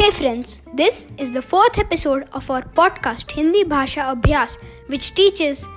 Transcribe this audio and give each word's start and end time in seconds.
Hey 0.00 0.10
friends, 0.12 0.62
this 0.72 1.08
is 1.18 1.30
the 1.30 1.42
fourth 1.42 1.78
episode 1.78 2.26
of 2.32 2.50
our 2.50 2.62
podcast 2.62 3.30
Hindi 3.30 3.64
Bhasha 3.64 4.00
Abhyas, 4.00 4.56
which 4.86 5.14
teaches 5.14 5.68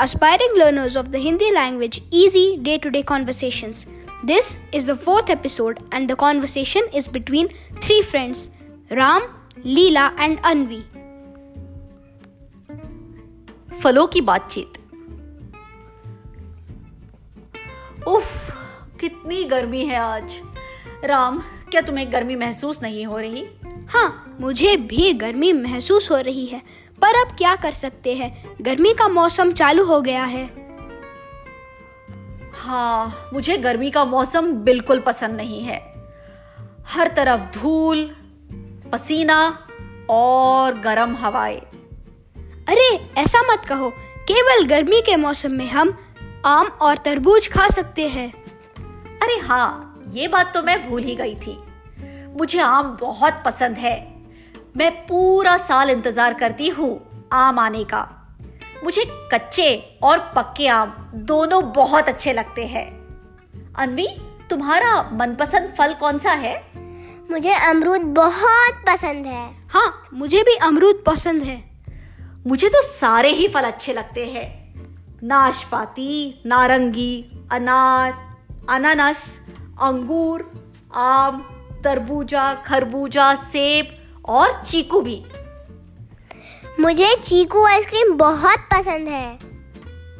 aspiring 0.00 0.54
learners 0.56 0.96
of 0.96 1.12
the 1.12 1.18
Hindi 1.20 1.52
language 1.52 2.02
easy 2.10 2.56
day 2.56 2.78
to 2.78 2.90
day 2.90 3.04
conversations. 3.04 3.86
This 4.24 4.58
is 4.72 4.84
the 4.84 4.96
fourth 4.96 5.30
episode, 5.30 5.78
and 5.92 6.10
the 6.10 6.16
conversation 6.16 6.82
is 6.92 7.06
between 7.06 7.50
three 7.80 8.02
friends 8.02 8.50
Ram, 8.90 9.28
Leela, 9.64 10.12
and 10.18 10.42
Anvi. 10.42 10.82
फलों 13.82 14.06
की 14.06 14.20
बातचीत 14.30 14.78
उफ 18.08 18.50
कितनी 19.00 19.44
गर्मी 19.54 19.84
है 19.86 19.96
आज 19.96 20.38
राम 21.04 21.40
क्या 21.70 21.80
तुम्हें 21.80 22.12
गर्मी 22.12 22.36
महसूस 22.36 22.82
नहीं 22.82 23.06
हो 23.06 23.18
रही 23.18 23.44
हाँ 23.88 24.36
मुझे 24.40 24.76
भी 24.76 25.12
गर्मी 25.12 25.52
महसूस 25.52 26.10
हो 26.10 26.16
रही 26.16 26.46
है 26.46 26.62
पर 27.02 27.20
अब 27.20 27.36
क्या 27.36 27.54
कर 27.54 27.72
सकते 27.72 28.14
हैं? 28.14 28.56
गर्मी 28.62 28.92
का 28.94 29.08
मौसम 29.08 29.52
चालू 29.52 29.84
हो 29.84 30.00
गया 30.00 30.24
है। 30.24 30.44
हाँ 32.54 33.30
मुझे 33.32 33.56
गर्मी 33.56 33.90
का 33.90 34.04
मौसम 34.04 34.52
बिल्कुल 34.52 35.00
पसंद 35.00 35.36
नहीं 35.36 35.62
है। 35.62 35.78
हर 36.88 37.08
तरफ़ 37.08 37.40
धूल 37.58 38.04
पसीना 38.92 39.38
और 40.10 40.78
गर्म 40.78 41.16
हवाएँ। 41.16 41.60
अरे 42.68 42.88
ऐसा 43.18 43.42
मत 43.52 43.64
कहो 43.64 43.90
केवल 44.28 44.66
गर्मी 44.66 45.00
के 45.00 45.16
मौसम 45.16 45.52
में 45.52 45.68
हम 45.68 45.96
आम 46.46 46.66
और 46.66 46.96
तरबूज 46.96 47.48
खा 47.48 47.68
सकते 47.68 48.08
हैं। 48.08 48.30
अरे 49.22 49.38
हाँ 49.38 50.04
ये 50.12 50.28
बात 50.28 50.52
तो 50.54 50.62
मैं 50.62 50.88
भूल 50.90 51.02
ही 51.02 51.14
गई 51.14 51.34
थी। 51.36 51.58
मुझे 52.38 52.60
आम 52.60 52.96
बहुत 53.00 53.42
पसंद 53.44 53.76
है। 53.76 53.96
मैं 54.76 54.90
पूरा 55.06 55.56
साल 55.56 55.90
इंतज़ार 55.90 56.34
करती 56.34 56.68
हूँ 56.68 56.90
आम 57.32 57.58
आने 57.58 57.84
का। 57.84 58.02
मुझे 58.84 59.04
कच्चे 59.32 59.98
और 60.02 60.18
पक्के 60.36 60.68
आम 60.68 60.94
दोनों 61.14 61.62
बहुत 61.72 62.08
अच्छे 62.08 62.32
लगते 62.32 62.66
हैं। 62.66 62.86
अनवी 63.74 64.06
तुम्हारा 64.50 64.92
मनपसंद 65.12 65.72
फल 65.78 65.94
कौन 65.94 66.18
सा 66.18 66.32
है? 66.32 66.54
मुझे 67.30 67.54
अमरूद 67.54 68.02
बहुत 68.16 68.82
पसंद 68.86 69.26
है। 69.26 69.44
हाँ 69.68 70.08
मुझे 70.14 70.42
भी 70.42 70.54
अमरूद 70.62 71.02
पसंद 71.06 71.42
है। 71.42 71.62
मुझे 72.46 72.68
तो 72.68 72.82
सारे 72.82 73.32
ही 73.32 73.48
फल 73.48 73.64
अच्छे 73.64 73.92
लगते 73.92 74.26
हैं। 74.26 74.48
नाशपाती 75.22 76.42
नारंगी 76.46 77.24
अनार 77.52 78.14
अनानस 78.70 79.38
अंगूर 79.82 80.50
आम 80.94 81.44
तरबूजा 81.84 82.54
खरबूजा 82.54 83.34
सेब 83.34 83.96
और 84.24 84.62
चीकू 84.62 85.00
भी। 85.00 85.24
मुझे 86.80 87.14
चीकू 87.24 87.64
आइसक्रीम 87.64 88.16
बहुत 88.16 88.58
पसंद 88.58 89.08
है। 89.08 89.38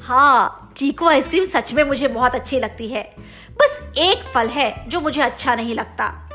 हाँ 0.03 0.73
चीकू 0.77 1.07
आइसक्रीम 1.07 1.45
सच 1.45 1.73
में 1.73 1.85
मुझे 1.85 2.09
बहुत 2.09 2.35
अच्छी 2.35 2.61
लगती 2.61 2.89
है। 2.89 3.15
बस 3.53 3.83
एक 3.99 4.23
फल 4.23 4.49
है 4.49 4.89
जो 4.89 5.01
मुझे 5.01 5.21
अच्छा 5.21 5.55
नहीं 5.55 5.75
लगता। 5.75 6.31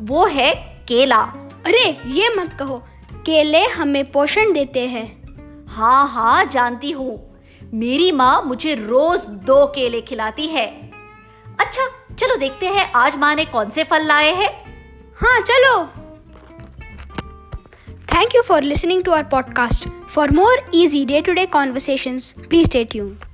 वो 0.00 0.26
है 0.26 0.54
केला। 0.88 1.20
अरे 1.66 1.98
ये 2.06 2.34
मत 2.36 2.56
कहो। 2.58 2.82
केले 3.26 3.64
हमें 3.64 4.12
पोषण 4.12 4.52
देते 4.52 4.86
हैं। 4.86 5.06
हाँ 5.66 6.08
हाँ 6.08 6.44
जानती 6.44 6.90
हूँ। 6.90 7.42
मेरी 7.74 8.12
माँ 8.12 8.42
मुझे 8.42 8.74
रोज 8.74 9.26
दो 9.26 9.66
केले 9.66 10.00
खिलाती 10.00 10.46
है। 10.46 10.66
अच्छा 11.60 11.82
चलो 12.18 12.36
देखते 12.36 12.66
हैं, 12.66 12.92
आज 12.92 13.16
माँ 13.16 13.34
ने 13.34 13.44
कौन 13.44 13.70
से 13.70 13.84
फल 13.84 14.06
लाए 14.06 14.32
हैं। 14.34 14.48
हाँ 15.16 15.40
चलो। 15.40 15.84
Thank 18.14 18.34
you 18.34 18.42
for 18.42 18.62
listening 18.62 19.04
to 19.04 19.12
our 19.12 19.22
podcast 19.22 19.88
for 20.08 20.30
more 20.30 20.70
easy 20.74 21.04
day 21.04 21.20
to 21.20 21.32
day 21.32 21.46
conversation 21.46 22.18
please 22.48 22.66
stay 22.66 22.84
tuned 22.84 23.27